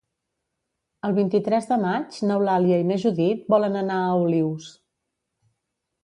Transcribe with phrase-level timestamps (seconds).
[1.07, 4.71] El vint-i-tres de maig n'Eulàlia i na Judit volen anar a Olius.